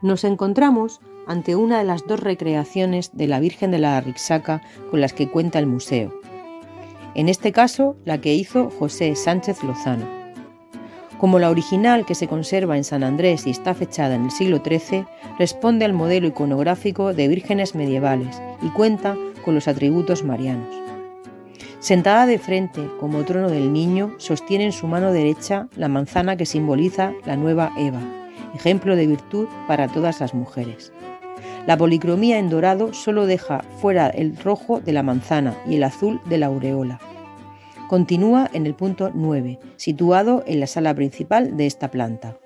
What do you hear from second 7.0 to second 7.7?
En este